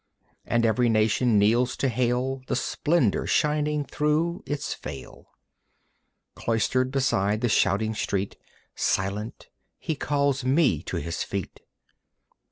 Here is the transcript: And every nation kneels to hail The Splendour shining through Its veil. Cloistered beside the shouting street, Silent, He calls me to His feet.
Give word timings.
And 0.47 0.65
every 0.65 0.89
nation 0.89 1.37
kneels 1.37 1.77
to 1.77 1.87
hail 1.87 2.41
The 2.47 2.55
Splendour 2.55 3.27
shining 3.27 3.85
through 3.85 4.41
Its 4.47 4.73
veil. 4.73 5.29
Cloistered 6.33 6.89
beside 6.89 7.41
the 7.41 7.49
shouting 7.49 7.93
street, 7.93 8.35
Silent, 8.73 9.49
He 9.77 9.93
calls 9.93 10.43
me 10.43 10.81
to 10.87 10.97
His 10.97 11.21
feet. 11.21 11.59